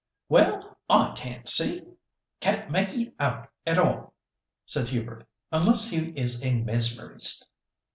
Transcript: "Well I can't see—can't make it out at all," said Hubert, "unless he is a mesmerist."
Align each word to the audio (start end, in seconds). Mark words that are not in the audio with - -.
"Well 0.29 0.79
I 0.89 1.13
can't 1.15 1.47
see—can't 1.47 2.71
make 2.71 2.89
it 2.97 3.13
out 3.19 3.49
at 3.67 3.77
all," 3.77 4.15
said 4.65 4.87
Hubert, 4.89 5.27
"unless 5.51 5.91
he 5.91 6.09
is 6.17 6.41
a 6.43 6.55
mesmerist." 6.55 7.51